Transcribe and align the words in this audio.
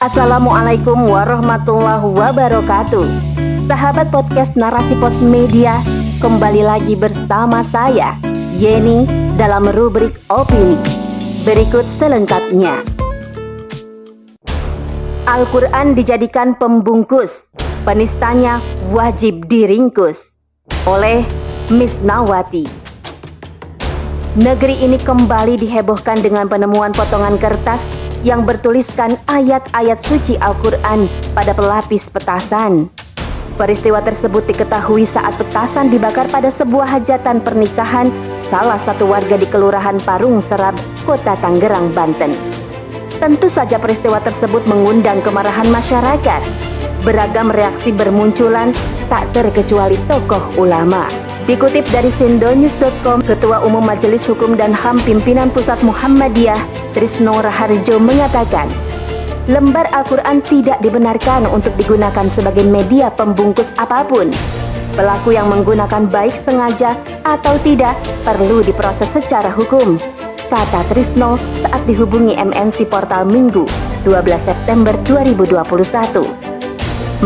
Assalamualaikum 0.00 1.12
warahmatullahi 1.12 2.16
wabarakatuh. 2.16 3.04
Sahabat 3.68 4.08
podcast 4.08 4.56
Narasi 4.56 4.96
Pos 4.96 5.20
Media 5.20 5.76
Kembali 6.24 6.64
lagi 6.64 6.96
bersama 6.96 7.60
saya 7.60 8.16
Yeni 8.56 9.04
dalam 9.36 9.68
rubrik 9.68 10.16
opini. 10.32 10.80
Berikut 11.44 11.84
selengkapnya. 12.00 12.80
Al-Quran 15.28 15.92
dijadikan 15.92 16.56
pembungkus 16.56 17.52
Penistanya 17.84 18.56
wajib 18.96 19.52
diringkus 19.52 20.32
Oleh 20.88 21.28
Miss 21.68 22.00
Nawati. 22.00 22.64
Negeri 24.40 24.80
ini 24.80 24.96
kembali 24.96 25.60
dihebohkan 25.60 26.24
dengan 26.24 26.48
penemuan 26.48 26.96
potongan 26.96 27.36
kertas 27.36 27.84
yang 28.20 28.44
bertuliskan 28.44 29.16
ayat-ayat 29.28 29.98
suci 30.00 30.36
Al-Quran 30.40 31.08
pada 31.32 31.56
pelapis 31.56 32.12
petasan. 32.12 32.92
Peristiwa 33.56 34.00
tersebut 34.00 34.48
diketahui 34.48 35.04
saat 35.04 35.36
petasan 35.36 35.92
dibakar 35.92 36.24
pada 36.32 36.48
sebuah 36.48 36.88
hajatan 36.88 37.44
pernikahan 37.44 38.08
salah 38.48 38.80
satu 38.80 39.04
warga 39.04 39.36
di 39.36 39.44
Kelurahan 39.44 40.00
Parung 40.00 40.40
Serab, 40.40 40.72
Kota 41.04 41.36
Tangerang, 41.38 41.92
Banten. 41.92 42.32
Tentu 43.20 43.52
saja 43.52 43.76
peristiwa 43.76 44.16
tersebut 44.24 44.64
mengundang 44.64 45.20
kemarahan 45.20 45.68
masyarakat. 45.68 46.40
Beragam 47.04 47.52
reaksi 47.52 47.92
bermunculan, 47.92 48.72
tak 49.12 49.28
terkecuali 49.36 50.00
tokoh 50.08 50.40
ulama. 50.56 51.29
Dikutip 51.50 51.82
dari 51.90 52.14
sindonews.com, 52.14 53.26
Ketua 53.26 53.66
Umum 53.66 53.82
Majelis 53.82 54.22
Hukum 54.22 54.54
dan 54.54 54.70
HAM 54.70 55.02
Pimpinan 55.02 55.50
Pusat 55.50 55.82
Muhammadiyah, 55.82 56.54
Trisno 56.94 57.42
Raharjo 57.42 57.98
mengatakan, 57.98 58.70
lembar 59.50 59.90
Al-Quran 59.90 60.46
tidak 60.46 60.78
dibenarkan 60.78 61.50
untuk 61.50 61.74
digunakan 61.74 62.30
sebagai 62.30 62.62
media 62.62 63.10
pembungkus 63.10 63.74
apa 63.82 64.06
pun. 64.06 64.30
Pelaku 64.94 65.34
yang 65.34 65.50
menggunakan 65.50 66.06
baik 66.06 66.38
sengaja 66.38 66.94
atau 67.26 67.58
tidak 67.66 67.98
perlu 68.22 68.62
diproses 68.62 69.10
secara 69.10 69.50
hukum, 69.50 69.98
kata 70.54 70.86
Trisno 70.86 71.34
saat 71.66 71.82
dihubungi 71.82 72.38
MNC 72.38 72.86
Portal 72.86 73.26
Minggu 73.26 73.66
12 74.06 74.22
September 74.38 74.94
2021. 75.02 75.66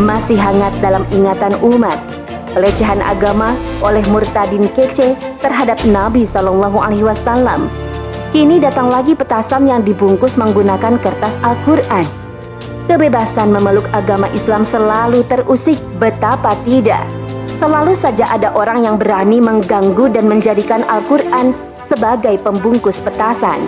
Masih 0.01 0.41
hangat 0.41 0.73
dalam 0.81 1.05
ingatan 1.13 1.53
umat, 1.61 2.14
pelecehan 2.55 3.03
agama 3.03 3.51
oleh 3.83 4.01
murtadin 4.07 4.71
kece 4.71 5.19
terhadap 5.43 5.75
Nabi 5.83 6.23
Shallallahu 6.23 6.79
Alaihi 6.79 7.03
Wasallam. 7.03 7.67
Kini 8.31 8.63
datang 8.63 8.87
lagi 8.87 9.11
petasan 9.11 9.67
yang 9.67 9.83
dibungkus 9.83 10.39
menggunakan 10.39 10.95
kertas 11.03 11.35
Al-Quran. 11.43 12.07
Kebebasan 12.87 13.51
memeluk 13.51 13.85
agama 13.91 14.31
Islam 14.31 14.63
selalu 14.63 15.27
terusik, 15.27 15.75
betapa 15.99 16.55
tidak. 16.63 17.03
Selalu 17.59 17.95
saja 17.95 18.27
ada 18.31 18.51
orang 18.51 18.83
yang 18.83 18.95
berani 18.99 19.39
mengganggu 19.39 20.11
dan 20.11 20.27
menjadikan 20.27 20.83
Al-Quran 20.87 21.55
sebagai 21.83 22.35
pembungkus 22.43 22.99
petasan. 22.99 23.67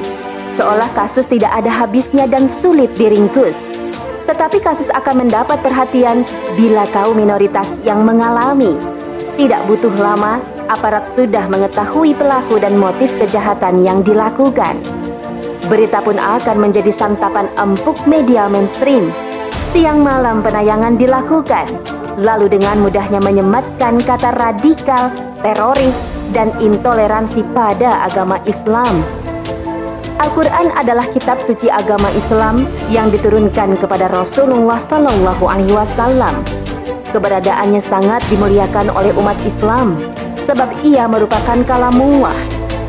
Seolah 0.51 0.89
kasus 0.95 1.27
tidak 1.27 1.53
ada 1.55 1.71
habisnya 1.71 2.27
dan 2.27 2.49
sulit 2.49 2.91
diringkus 2.99 3.63
tetapi 4.37 4.61
kasus 4.61 4.85
akan 4.93 5.25
mendapat 5.25 5.57
perhatian 5.65 6.21
bila 6.53 6.85
kaum 6.93 7.17
minoritas 7.17 7.81
yang 7.81 8.05
mengalami. 8.05 8.77
Tidak 9.33 9.65
butuh 9.65 9.89
lama, 9.97 10.37
aparat 10.69 11.09
sudah 11.09 11.49
mengetahui 11.49 12.13
pelaku 12.13 12.61
dan 12.61 12.77
motif 12.77 13.09
kejahatan 13.17 13.81
yang 13.81 14.05
dilakukan. 14.05 14.77
Berita 15.65 16.05
pun 16.05 16.21
akan 16.21 16.69
menjadi 16.69 16.93
santapan 16.93 17.49
empuk 17.57 17.97
media 18.05 18.45
mainstream. 18.45 19.09
Siang 19.73 20.05
malam 20.05 20.45
penayangan 20.45 21.01
dilakukan, 21.01 21.65
lalu 22.21 22.45
dengan 22.45 22.77
mudahnya 22.77 23.17
menyematkan 23.17 23.97
kata 24.05 24.37
radikal, 24.37 25.09
teroris, 25.41 25.97
dan 26.29 26.53
intoleransi 26.61 27.41
pada 27.57 28.05
agama 28.05 28.37
Islam 28.45 29.01
Al-Quran 30.17 30.73
adalah 30.73 31.05
kitab 31.13 31.37
suci 31.37 31.69
agama 31.69 32.09
Islam 32.17 32.65
yang 32.89 33.13
diturunkan 33.13 33.77
kepada 33.77 34.09
Rasulullah 34.09 34.81
Sallallahu 34.81 35.45
Alaihi 35.45 35.69
Wasallam. 35.77 36.41
Keberadaannya 37.13 37.77
sangat 37.77 38.25
dimuliakan 38.33 38.89
oleh 38.89 39.13
umat 39.13 39.37
Islam, 39.45 39.93
sebab 40.41 40.73
ia 40.81 41.05
merupakan 41.05 41.61
kalamullah, 41.69 42.33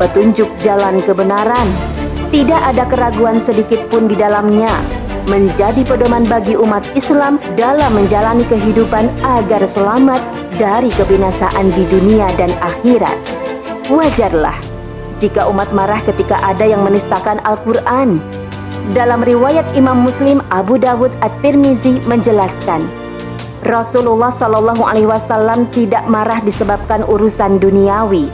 petunjuk 0.01 0.49
jalan 0.65 1.05
kebenaran. 1.05 1.69
Tidak 2.33 2.61
ada 2.65 2.89
keraguan 2.89 3.37
sedikit 3.37 3.77
pun 3.93 4.09
di 4.09 4.17
dalamnya, 4.17 4.73
menjadi 5.29 5.85
pedoman 5.85 6.25
bagi 6.25 6.57
umat 6.57 6.81
Islam 6.97 7.37
dalam 7.53 7.93
menjalani 7.93 8.41
kehidupan 8.49 9.05
agar 9.21 9.61
selamat 9.69 10.21
dari 10.57 10.89
kebinasaan 10.97 11.69
di 11.77 11.85
dunia 11.93 12.25
dan 12.41 12.49
akhirat. 12.57 13.17
Wajarlah 13.89 14.78
jika 15.19 15.45
umat 15.51 15.69
marah 15.75 15.99
ketika 16.07 16.39
ada 16.41 16.63
yang 16.63 16.81
menistakan 16.81 17.43
Al-Quran. 17.43 18.23
Dalam 18.95 19.21
riwayat 19.21 19.67
Imam 19.77 20.01
Muslim 20.01 20.41
Abu 20.49 20.79
Dawud 20.81 21.13
At-Tirmizi 21.21 22.01
menjelaskan, 22.09 22.89
Rasulullah 23.67 24.33
Shallallahu 24.33 24.81
Alaihi 24.81 25.05
Wasallam 25.05 25.67
tidak 25.69 26.07
marah 26.09 26.41
disebabkan 26.41 27.05
urusan 27.05 27.61
duniawi, 27.61 28.31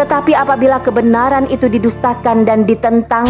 tetapi 0.00 0.32
apabila 0.32 0.80
kebenaran 0.80 1.50
itu 1.52 1.68
didustakan 1.68 2.48
dan 2.48 2.64
ditentang, 2.64 3.26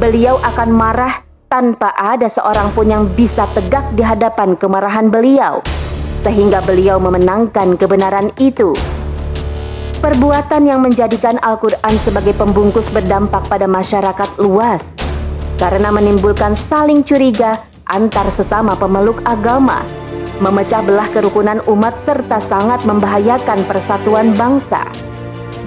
beliau 0.00 0.40
akan 0.40 0.70
marah 0.72 1.20
tanpa 1.52 1.92
ada 2.00 2.30
seorang 2.30 2.72
pun 2.72 2.88
yang 2.88 3.04
bisa 3.12 3.44
tegak 3.52 3.84
di 3.92 4.00
hadapan 4.00 4.56
kemarahan 4.56 5.12
beliau, 5.12 5.60
sehingga 6.24 6.64
beliau 6.64 6.96
memenangkan 6.96 7.76
kebenaran 7.76 8.32
itu. 8.40 8.72
Perbuatan 10.02 10.66
yang 10.66 10.82
menjadikan 10.82 11.38
Al-Quran 11.46 11.94
sebagai 11.94 12.34
pembungkus 12.34 12.90
berdampak 12.90 13.46
pada 13.46 13.70
masyarakat 13.70 14.34
luas 14.42 14.98
karena 15.62 15.94
menimbulkan 15.94 16.58
saling 16.58 17.06
curiga 17.06 17.62
antar 17.86 18.26
sesama 18.26 18.74
pemeluk 18.74 19.22
agama, 19.22 19.86
memecah 20.42 20.82
belah 20.82 21.06
kerukunan 21.14 21.62
umat 21.70 21.94
serta 21.94 22.42
sangat 22.42 22.82
membahayakan 22.82 23.62
persatuan 23.70 24.34
bangsa. 24.34 24.82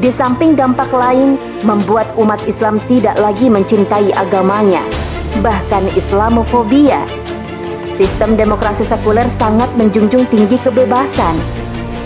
Di 0.04 0.12
samping 0.12 0.60
dampak 0.60 0.92
lain, 0.92 1.40
membuat 1.64 2.12
umat 2.20 2.44
Islam 2.44 2.84
tidak 2.92 3.16
lagi 3.16 3.48
mencintai 3.48 4.12
agamanya, 4.20 4.84
bahkan 5.40 5.88
Islamofobia. 5.96 7.00
Sistem 7.96 8.36
demokrasi 8.36 8.84
sekuler 8.84 9.32
sangat 9.32 9.72
menjunjung 9.80 10.28
tinggi 10.28 10.60
kebebasan, 10.60 11.40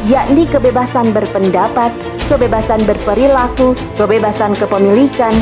yakni 0.07 0.47
kebebasan 0.47 1.11
berpendapat, 1.11 1.91
kebebasan 2.31 2.79
berperilaku, 2.87 3.75
kebebasan 3.99 4.55
kepemilikan, 4.55 5.33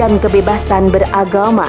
dan 0.00 0.16
kebebasan 0.16 0.88
beragama. 0.88 1.68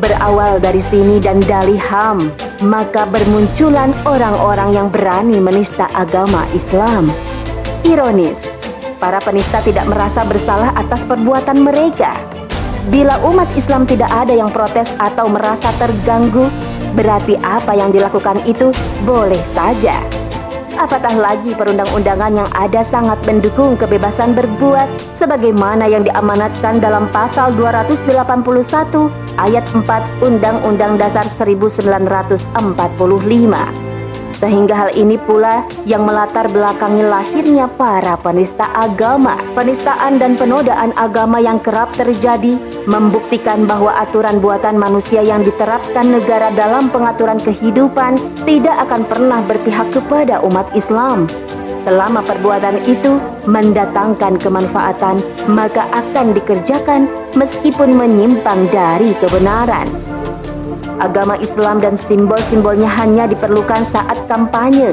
Berawal 0.00 0.62
dari 0.62 0.80
sini 0.80 1.20
dan 1.20 1.42
dari 1.44 1.76
HAM, 1.76 2.32
maka 2.64 3.04
bermunculan 3.10 3.92
orang-orang 4.06 4.72
yang 4.72 4.88
berani 4.88 5.36
menista 5.42 5.90
agama 5.92 6.46
Islam. 6.56 7.10
Ironis, 7.84 8.40
para 9.02 9.18
penista 9.20 9.60
tidak 9.60 9.90
merasa 9.90 10.24
bersalah 10.24 10.72
atas 10.78 11.04
perbuatan 11.04 11.60
mereka. 11.60 12.16
Bila 12.88 13.20
umat 13.28 13.50
Islam 13.58 13.84
tidak 13.84 14.08
ada 14.08 14.32
yang 14.32 14.48
protes 14.48 14.88
atau 14.96 15.28
merasa 15.28 15.68
terganggu, 15.76 16.48
berarti 16.96 17.36
apa 17.44 17.76
yang 17.76 17.92
dilakukan 17.92 18.40
itu 18.48 18.72
boleh 19.04 19.42
saja 19.52 20.19
apatah 20.80 21.12
lagi 21.12 21.52
perundang-undangan 21.52 22.40
yang 22.40 22.48
ada 22.56 22.80
sangat 22.80 23.20
mendukung 23.28 23.76
kebebasan 23.76 24.32
berbuat 24.32 24.88
sebagaimana 25.12 25.84
yang 25.84 26.08
diamanatkan 26.08 26.80
dalam 26.80 27.04
pasal 27.12 27.52
281 27.52 28.08
ayat 29.36 29.64
4 29.76 29.84
Undang-Undang 30.24 30.96
Dasar 30.96 31.28
1945. 31.28 33.89
Sehingga 34.40 34.72
hal 34.72 34.90
ini 34.96 35.20
pula 35.20 35.68
yang 35.84 36.08
melatar 36.08 36.48
belakangi 36.48 37.04
lahirnya 37.04 37.68
para 37.76 38.16
penista 38.16 38.72
agama. 38.72 39.36
Penistaan 39.52 40.16
dan 40.16 40.32
penodaan 40.40 40.96
agama 40.96 41.36
yang 41.44 41.60
kerap 41.60 41.92
terjadi 41.92 42.56
membuktikan 42.88 43.68
bahwa 43.68 43.92
aturan 44.00 44.40
buatan 44.40 44.80
manusia 44.80 45.20
yang 45.20 45.44
diterapkan 45.44 46.08
negara 46.08 46.48
dalam 46.56 46.88
pengaturan 46.88 47.36
kehidupan 47.36 48.16
tidak 48.48 48.80
akan 48.88 49.04
pernah 49.04 49.44
berpihak 49.44 49.92
kepada 49.92 50.40
umat 50.40 50.72
Islam. 50.72 51.28
Selama 51.84 52.24
perbuatan 52.24 52.80
itu 52.88 53.20
mendatangkan 53.44 54.40
kemanfaatan, 54.40 55.20
maka 55.52 55.84
akan 55.92 56.32
dikerjakan 56.32 57.08
meskipun 57.36 57.92
menyimpang 57.92 58.68
dari 58.72 59.12
kebenaran 59.20 59.88
agama 61.00 61.34
Islam 61.40 61.80
dan 61.80 61.96
simbol-simbolnya 61.96 62.86
hanya 63.00 63.24
diperlukan 63.26 63.82
saat 63.82 64.20
kampanye, 64.28 64.92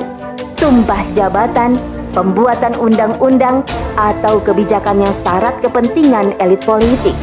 sumpah 0.56 1.04
jabatan, 1.14 1.76
pembuatan 2.16 2.74
undang-undang, 2.80 3.62
atau 4.00 4.40
kebijakan 4.42 5.04
yang 5.04 5.14
syarat 5.14 5.54
kepentingan 5.60 6.34
elit 6.40 6.64
politik. 6.64 7.14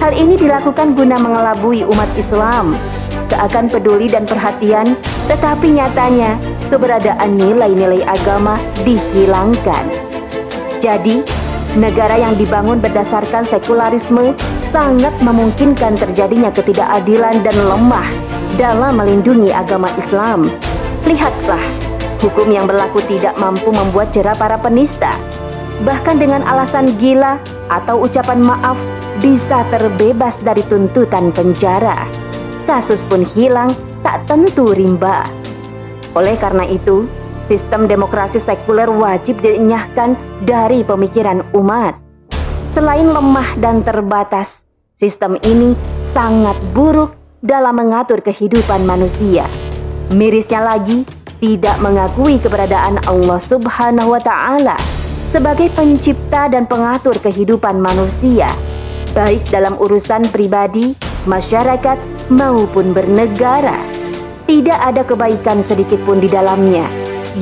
Hal 0.00 0.16
ini 0.16 0.40
dilakukan 0.40 0.96
guna 0.96 1.20
mengelabui 1.20 1.84
umat 1.86 2.10
Islam. 2.16 2.74
seakan 3.28 3.68
peduli 3.68 4.08
dan 4.08 4.24
perhatian, 4.24 4.96
tetapi 5.28 5.76
nyatanya 5.76 6.40
keberadaan 6.72 7.36
nilai-nilai 7.36 8.00
agama 8.08 8.56
dihilangkan. 8.88 9.84
Jadi, 10.80 11.20
negara 11.76 12.16
yang 12.16 12.32
dibangun 12.40 12.80
berdasarkan 12.80 13.44
sekularisme 13.44 14.32
sangat 14.68 15.14
memungkinkan 15.24 15.96
terjadinya 15.96 16.52
ketidakadilan 16.52 17.40
dan 17.40 17.56
lemah 17.56 18.08
dalam 18.60 19.00
melindungi 19.00 19.48
agama 19.52 19.88
Islam. 19.96 20.52
Lihatlah, 21.08 21.62
hukum 22.20 22.52
yang 22.52 22.68
berlaku 22.68 23.00
tidak 23.08 23.36
mampu 23.40 23.72
membuat 23.72 24.12
jerah 24.12 24.36
para 24.36 24.60
penista. 24.60 25.16
Bahkan 25.86 26.18
dengan 26.18 26.42
alasan 26.44 26.98
gila 26.98 27.38
atau 27.70 28.02
ucapan 28.02 28.42
maaf 28.42 28.76
bisa 29.22 29.62
terbebas 29.70 30.36
dari 30.42 30.60
tuntutan 30.66 31.30
penjara. 31.30 32.04
Kasus 32.66 33.06
pun 33.06 33.24
hilang, 33.24 33.70
tak 34.04 34.26
tentu 34.28 34.74
rimba. 34.74 35.24
Oleh 36.12 36.34
karena 36.36 36.66
itu, 36.66 37.06
sistem 37.46 37.86
demokrasi 37.88 38.42
sekuler 38.42 38.90
wajib 38.90 39.40
dienyahkan 39.40 40.18
dari 40.44 40.84
pemikiran 40.84 41.46
umat. 41.56 42.07
Selain 42.78 43.10
lemah 43.10 43.58
dan 43.58 43.82
terbatas, 43.82 44.62
sistem 44.94 45.34
ini 45.42 45.74
sangat 46.06 46.54
buruk 46.70 47.10
dalam 47.42 47.74
mengatur 47.74 48.22
kehidupan 48.22 48.86
manusia. 48.86 49.50
Mirisnya 50.14 50.62
lagi, 50.62 51.02
tidak 51.42 51.74
mengakui 51.82 52.38
keberadaan 52.38 53.02
Allah 53.10 53.42
Subhanahu 53.42 54.14
wa 54.14 54.22
Ta'ala 54.22 54.78
sebagai 55.26 55.74
pencipta 55.74 56.46
dan 56.46 56.70
pengatur 56.70 57.18
kehidupan 57.18 57.82
manusia 57.82 58.46
baik 59.10 59.42
dalam 59.50 59.74
urusan 59.82 60.30
pribadi, 60.30 60.94
masyarakat, 61.26 61.98
maupun 62.30 62.94
bernegara. 62.94 63.74
Tidak 64.46 64.78
ada 64.78 65.02
kebaikan 65.02 65.66
sedikit 65.66 65.98
pun 66.06 66.22
di 66.22 66.30
dalamnya. 66.30 66.86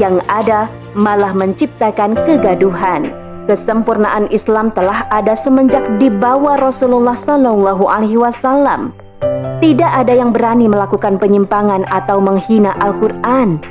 Yang 0.01 0.25
ada 0.33 0.73
malah 0.97 1.37
menciptakan 1.37 2.17
kegaduhan. 2.25 3.26
Kesempurnaan 3.47 4.27
Islam 4.35 4.75
telah 4.75 5.07
ada 5.15 5.39
semenjak 5.39 5.87
di 6.03 6.11
bawah 6.11 6.59
Rasulullah 6.59 7.15
Shallallahu 7.15 7.87
Alaihi 7.87 8.19
Wasallam. 8.19 8.91
Tidak 9.63 9.87
ada 9.87 10.11
yang 10.11 10.35
berani 10.35 10.67
melakukan 10.67 11.15
penyimpangan 11.23 11.87
atau 11.89 12.19
menghina 12.19 12.75
Al-Quran. 12.83 13.63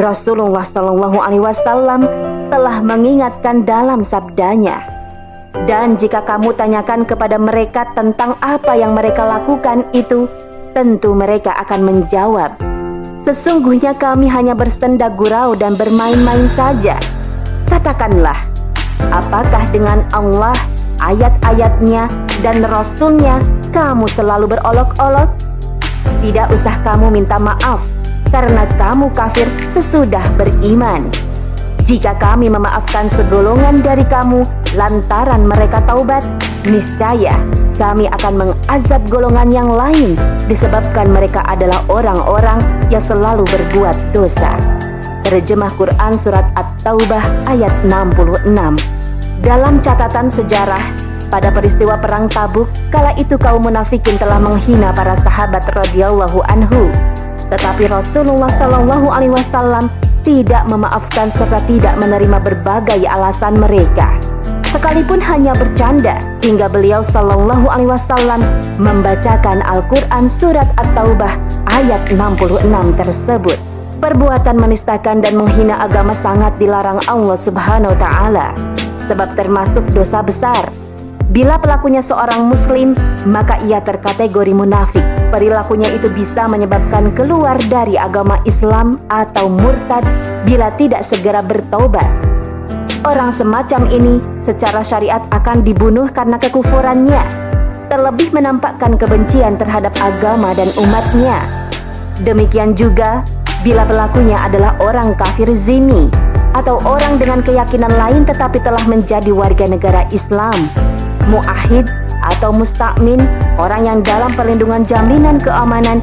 Rasulullah 0.00 0.64
Shallallahu 0.64 1.20
Alaihi 1.20 1.44
Wasallam 1.44 2.08
telah 2.48 2.80
mengingatkan 2.80 3.68
dalam 3.68 4.00
sabdanya, 4.00 4.80
dan 5.68 6.00
jika 6.00 6.24
kamu 6.24 6.56
tanyakan 6.56 7.04
kepada 7.04 7.36
mereka 7.36 7.86
tentang 7.92 8.40
apa 8.40 8.72
yang 8.72 8.96
mereka 8.96 9.22
lakukan 9.22 9.84
itu, 9.92 10.26
tentu 10.72 11.12
mereka 11.12 11.54
akan 11.60 11.80
menjawab, 11.84 12.50
Sesungguhnya 13.20 13.92
kami 13.92 14.32
hanya 14.32 14.56
bersenda 14.56 15.12
gurau 15.12 15.52
dan 15.52 15.76
bermain-main 15.76 16.48
saja. 16.48 16.96
Katakanlah, 17.68 18.48
apakah 19.08 19.64
dengan 19.72 20.04
Allah, 20.12 20.52
ayat-ayatnya, 21.00 22.06
dan 22.44 22.60
Rasulnya 22.68 23.40
kamu 23.72 24.04
selalu 24.12 24.52
berolok-olok? 24.56 25.28
Tidak 26.20 26.46
usah 26.52 26.76
kamu 26.84 27.08
minta 27.08 27.40
maaf, 27.40 27.80
karena 28.28 28.68
kamu 28.76 29.08
kafir 29.16 29.48
sesudah 29.72 30.22
beriman. 30.36 31.08
Jika 31.88 32.14
kami 32.20 32.52
memaafkan 32.52 33.08
segolongan 33.08 33.80
dari 33.80 34.04
kamu 34.04 34.44
lantaran 34.78 35.42
mereka 35.48 35.82
taubat, 35.88 36.22
niscaya 36.68 37.34
kami 37.80 38.06
akan 38.20 38.34
mengazab 38.36 39.00
golongan 39.08 39.48
yang 39.48 39.72
lain 39.72 40.14
disebabkan 40.44 41.08
mereka 41.08 41.40
adalah 41.48 41.80
orang-orang 41.88 42.60
yang 42.92 43.00
selalu 43.00 43.42
berbuat 43.48 43.96
dosa. 44.12 44.79
Terjemah 45.30 45.70
Quran 45.78 46.18
Surat 46.18 46.42
At-Taubah 46.58 47.46
ayat 47.46 47.70
66 47.86 48.50
Dalam 49.46 49.78
catatan 49.78 50.26
sejarah, 50.26 50.82
pada 51.30 51.54
peristiwa 51.54 51.94
Perang 52.02 52.26
Tabuk, 52.26 52.66
kala 52.90 53.14
itu 53.14 53.38
kaum 53.38 53.62
munafikin 53.62 54.18
telah 54.18 54.42
menghina 54.42 54.90
para 54.90 55.14
sahabat 55.14 55.62
radhiyallahu 55.70 56.42
anhu. 56.50 56.90
Tetapi 57.46 57.86
Rasulullah 57.94 58.50
Shallallahu 58.50 59.06
Alaihi 59.06 59.30
Wasallam 59.30 59.86
tidak 60.26 60.66
memaafkan 60.66 61.30
serta 61.30 61.62
tidak 61.70 61.94
menerima 62.02 62.42
berbagai 62.42 62.98
alasan 63.06 63.54
mereka. 63.54 64.10
Sekalipun 64.66 65.22
hanya 65.22 65.54
bercanda, 65.54 66.18
hingga 66.42 66.66
beliau 66.66 67.06
Shallallahu 67.06 67.70
Alaihi 67.70 67.94
Wasallam 67.94 68.42
membacakan 68.82 69.62
Al-Quran 69.62 70.26
surat 70.26 70.66
At-Taubah 70.74 71.38
ayat 71.70 72.02
66 72.18 72.98
tersebut. 72.98 73.69
Perbuatan 74.00 74.56
menistakan 74.56 75.20
dan 75.20 75.36
menghina 75.36 75.76
agama 75.76 76.16
sangat 76.16 76.56
dilarang 76.56 77.04
Allah 77.04 77.36
Subhanahu 77.36 77.92
wa 77.92 77.98
Ta'ala, 78.00 78.48
sebab 79.04 79.36
termasuk 79.36 79.84
dosa 79.92 80.24
besar. 80.24 80.72
Bila 81.30 81.60
pelakunya 81.60 82.00
seorang 82.00 82.48
Muslim, 82.48 82.96
maka 83.28 83.60
ia 83.62 83.78
terkategori 83.84 84.56
munafik 84.56 85.04
perilakunya 85.30 85.86
itu 85.94 86.10
bisa 86.10 86.50
menyebabkan 86.50 87.14
keluar 87.14 87.56
dari 87.70 87.94
agama 87.94 88.42
Islam 88.42 88.98
atau 89.08 89.46
murtad 89.46 90.02
bila 90.44 90.68
tidak 90.74 91.06
segera 91.06 91.40
bertobat. 91.40 92.04
Orang 93.06 93.32
semacam 93.32 93.88
ini 93.88 94.20
secara 94.44 94.84
syariat 94.84 95.24
akan 95.32 95.64
dibunuh 95.64 96.10
karena 96.12 96.36
kekufurannya, 96.36 97.22
terlebih 97.88 98.28
menampakkan 98.34 99.00
kebencian 99.00 99.56
terhadap 99.56 99.94
agama 100.04 100.52
dan 100.52 100.68
umatnya. 100.76 101.38
Demikian 102.20 102.76
juga 102.76 103.24
bila 103.60 103.84
pelakunya 103.84 104.40
adalah 104.40 104.72
orang 104.80 105.12
kafir 105.20 105.52
zimi 105.52 106.08
atau 106.56 106.80
orang 106.82 107.20
dengan 107.20 107.44
keyakinan 107.44 107.92
lain 107.92 108.22
tetapi 108.24 108.58
telah 108.64 108.82
menjadi 108.88 109.30
warga 109.30 109.68
negara 109.68 110.08
Islam, 110.10 110.56
muahid 111.28 111.86
atau 112.36 112.50
mustakmin, 112.50 113.20
orang 113.60 113.86
yang 113.86 113.98
dalam 114.00 114.32
perlindungan 114.32 114.82
jaminan 114.82 115.36
keamanan 115.38 116.00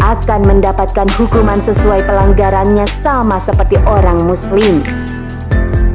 akan 0.00 0.40
mendapatkan 0.48 1.06
hukuman 1.20 1.60
sesuai 1.60 2.08
pelanggarannya 2.08 2.88
sama 3.04 3.36
seperti 3.36 3.76
orang 3.84 4.24
muslim. 4.24 4.80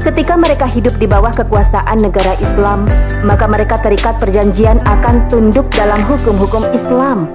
Ketika 0.06 0.38
mereka 0.38 0.70
hidup 0.70 0.94
di 1.02 1.10
bawah 1.10 1.34
kekuasaan 1.34 1.98
negara 1.98 2.38
Islam, 2.38 2.86
maka 3.26 3.50
mereka 3.50 3.82
terikat 3.82 4.22
perjanjian 4.22 4.78
akan 4.86 5.26
tunduk 5.34 5.66
dalam 5.74 5.98
hukum-hukum 6.06 6.62
Islam. 6.78 7.26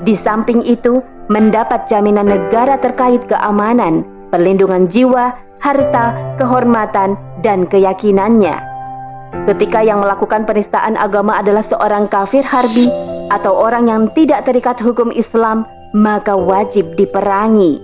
Di 0.00 0.16
samping 0.16 0.64
itu, 0.64 1.04
mendapat 1.26 1.90
jaminan 1.90 2.30
negara 2.30 2.78
terkait 2.78 3.22
keamanan, 3.26 4.06
perlindungan 4.30 4.86
jiwa, 4.86 5.34
harta, 5.62 6.14
kehormatan, 6.38 7.18
dan 7.42 7.66
keyakinannya. 7.66 8.54
Ketika 9.46 9.82
yang 9.82 10.02
melakukan 10.02 10.46
penistaan 10.46 10.94
agama 10.96 11.38
adalah 11.38 11.62
seorang 11.62 12.06
kafir 12.06 12.46
harbi 12.46 12.88
atau 13.30 13.52
orang 13.54 13.90
yang 13.90 14.02
tidak 14.14 14.46
terikat 14.46 14.78
hukum 14.78 15.10
Islam, 15.10 15.66
maka 15.94 16.34
wajib 16.34 16.94
diperangi. 16.94 17.82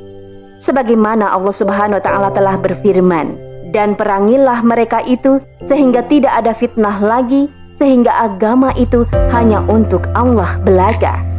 Sebagaimana 0.62 1.34
Allah 1.34 1.54
Subhanahu 1.54 1.98
wa 1.98 2.04
taala 2.04 2.28
telah 2.30 2.54
berfirman, 2.54 3.34
"Dan 3.74 3.98
perangilah 3.98 4.62
mereka 4.62 5.02
itu 5.02 5.42
sehingga 5.66 6.06
tidak 6.06 6.30
ada 6.38 6.54
fitnah 6.54 7.02
lagi, 7.02 7.50
sehingga 7.74 8.14
agama 8.22 8.70
itu 8.78 9.02
hanya 9.34 9.58
untuk 9.66 10.06
Allah 10.14 10.54
belaka." 10.62 11.31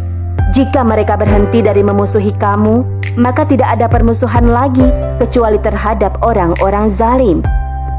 Jika 0.54 0.86
mereka 0.86 1.18
berhenti 1.18 1.66
dari 1.66 1.82
memusuhi 1.82 2.30
kamu, 2.38 2.86
maka 3.18 3.42
tidak 3.42 3.74
ada 3.74 3.90
permusuhan 3.90 4.46
lagi 4.46 4.86
kecuali 5.18 5.58
terhadap 5.58 6.22
orang-orang 6.22 6.94
zalim. 6.94 7.42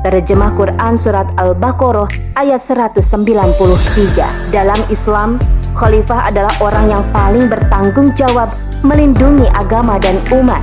Terjemah 0.06 0.54
Quran 0.54 0.94
Surat 0.94 1.26
Al-Baqarah 1.34 2.06
ayat 2.38 2.62
193 2.62 4.54
Dalam 4.54 4.78
Islam, 4.86 5.42
Khalifah 5.74 6.30
adalah 6.30 6.54
orang 6.62 6.94
yang 6.94 7.02
paling 7.10 7.50
bertanggung 7.50 8.14
jawab 8.14 8.54
melindungi 8.86 9.50
agama 9.50 9.98
dan 9.98 10.22
umat. 10.30 10.62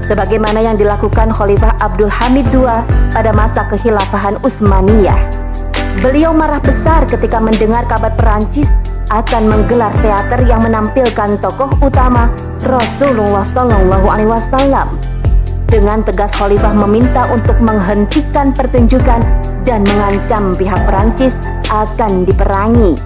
Sebagaimana 0.00 0.64
yang 0.64 0.80
dilakukan 0.80 1.36
Khalifah 1.36 1.76
Abdul 1.84 2.08
Hamid 2.08 2.48
II 2.48 2.64
pada 3.12 3.30
masa 3.36 3.68
kehilafahan 3.68 4.40
Utsmaniyah 4.40 5.20
Beliau 6.00 6.32
marah 6.32 6.64
besar 6.64 7.04
ketika 7.04 7.36
mendengar 7.36 7.84
kabar 7.84 8.16
Perancis 8.16 8.72
akan 9.10 9.42
menggelar 9.50 9.90
teater 9.98 10.46
yang 10.46 10.62
menampilkan 10.62 11.36
tokoh 11.42 11.68
utama 11.82 12.30
Rasulullah 12.62 13.42
Shallallahu 13.42 14.06
Alaihi 14.06 14.30
Wasallam 14.30 14.88
dengan 15.70 16.02
tegas 16.02 16.34
Khalifah 16.34 16.74
meminta 16.74 17.30
untuk 17.30 17.58
menghentikan 17.62 18.50
pertunjukan 18.50 19.22
dan 19.62 19.86
mengancam 19.86 20.50
pihak 20.54 20.82
Perancis 20.82 21.38
akan 21.70 22.26
diperangi. 22.26 22.98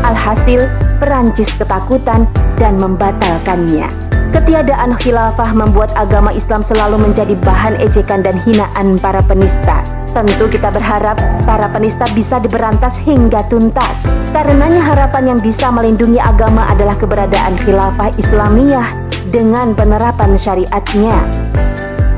Alhasil, 0.00 0.64
Perancis 0.96 1.52
ketakutan 1.60 2.24
dan 2.56 2.80
membatalkannya. 2.80 3.84
Ketiadaan 4.32 4.96
khilafah 4.96 5.52
membuat 5.52 5.92
agama 5.98 6.32
Islam 6.32 6.64
selalu 6.64 7.10
menjadi 7.10 7.34
bahan 7.44 7.76
ejekan 7.82 8.24
dan 8.24 8.40
hinaan 8.46 8.96
para 8.96 9.20
penista. 9.26 9.84
Tentu 10.10 10.50
kita 10.50 10.74
berharap 10.74 11.14
para 11.46 11.70
penista 11.70 12.02
bisa 12.18 12.42
diberantas 12.42 12.98
hingga 12.98 13.46
tuntas. 13.46 13.94
Karenanya 14.34 14.82
harapan 14.82 15.34
yang 15.36 15.40
bisa 15.40 15.70
melindungi 15.70 16.18
agama 16.18 16.66
adalah 16.66 16.98
keberadaan 16.98 17.54
khilafah 17.62 18.10
Islamiyah 18.18 18.90
dengan 19.30 19.70
penerapan 19.70 20.34
syariatnya. 20.34 21.14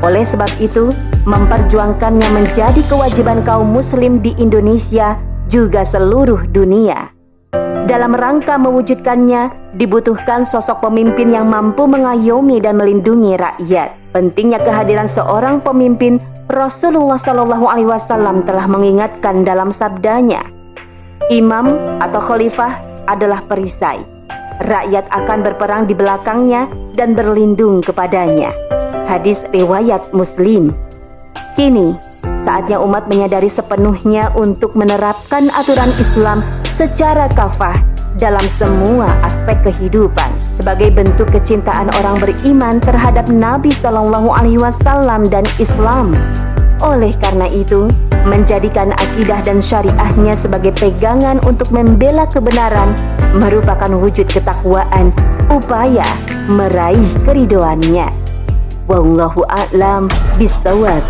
Oleh 0.03 0.25
sebab 0.25 0.49
itu, 0.57 0.89
memperjuangkannya 1.29 2.29
menjadi 2.33 2.81
kewajiban 2.89 3.45
kaum 3.45 3.69
muslim 3.69 4.25
di 4.25 4.33
Indonesia 4.41 5.21
juga 5.53 5.85
seluruh 5.85 6.49
dunia. 6.49 7.13
Dalam 7.85 8.17
rangka 8.17 8.57
mewujudkannya, 8.57 9.77
dibutuhkan 9.77 10.49
sosok 10.49 10.81
pemimpin 10.81 11.29
yang 11.29 11.45
mampu 11.51 11.85
mengayomi 11.85 12.57
dan 12.57 12.81
melindungi 12.81 13.37
rakyat. 13.37 13.93
Pentingnya 14.17 14.65
kehadiran 14.65 15.05
seorang 15.05 15.61
pemimpin, 15.61 16.17
Rasulullah 16.51 17.15
Shallallahu 17.15 17.71
Alaihi 17.71 17.87
Wasallam 17.87 18.43
telah 18.43 18.67
mengingatkan 18.67 19.47
dalam 19.47 19.71
sabdanya, 19.71 20.43
Imam 21.31 21.71
atau 22.03 22.19
khalifah 22.19 22.83
adalah 23.07 23.39
perisai. 23.47 24.03
Rakyat 24.63 25.07
akan 25.15 25.39
berperang 25.47 25.87
di 25.87 25.95
belakangnya 25.95 26.67
dan 26.99 27.15
berlindung 27.15 27.79
kepadanya. 27.79 28.51
Hadis 29.07 29.47
riwayat 29.55 30.11
Muslim. 30.11 30.75
Kini, 31.55 31.95
saatnya 32.43 32.83
umat 32.83 33.07
menyadari 33.07 33.51
sepenuhnya 33.51 34.35
untuk 34.35 34.75
menerapkan 34.75 35.47
aturan 35.55 35.91
Islam 36.03 36.43
secara 36.75 37.31
kafah 37.39 37.79
dalam 38.19 38.43
semua 38.51 39.07
aspek 39.23 39.63
kehidupan 39.63 40.32
sebagai 40.63 40.95
bentuk 40.95 41.27
kecintaan 41.35 41.91
orang 41.99 42.23
beriman 42.23 42.79
terhadap 42.79 43.27
Nabi 43.27 43.75
Shallallahu 43.75 44.31
Alaihi 44.31 44.63
Wasallam 44.63 45.27
dan 45.27 45.43
Islam. 45.59 46.15
Oleh 46.79 47.11
karena 47.19 47.51
itu, 47.51 47.91
menjadikan 48.31 48.95
akidah 48.95 49.43
dan 49.43 49.59
syariahnya 49.59 50.39
sebagai 50.39 50.71
pegangan 50.79 51.43
untuk 51.43 51.67
membela 51.75 52.31
kebenaran 52.31 52.95
merupakan 53.43 53.91
wujud 53.91 54.31
ketakwaan 54.31 55.11
upaya 55.51 56.07
meraih 56.55 57.11
keridoannya. 57.27 58.07
Wallahu 58.87 59.43
a'lam 59.51 60.07
bishawab. 60.39 61.03